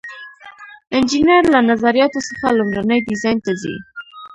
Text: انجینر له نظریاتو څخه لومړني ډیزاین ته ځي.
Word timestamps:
انجینر 0.97 1.43
له 1.53 1.59
نظریاتو 1.69 2.19
څخه 2.29 2.45
لومړني 2.57 2.99
ډیزاین 3.07 3.37
ته 3.45 3.51
ځي. 3.61 3.75